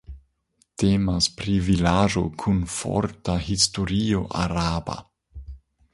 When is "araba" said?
4.47-5.01